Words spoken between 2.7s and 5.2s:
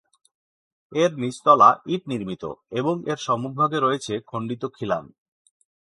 এবং এর সম্মুখভাগে রয়েছে খন্ডিত খিলান।